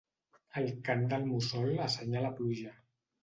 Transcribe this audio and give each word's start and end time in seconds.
El 0.61 0.69
cant 0.87 1.03
del 1.11 1.27
mussol 1.33 1.69
assenyala 1.85 2.35
pluja. 2.41 2.73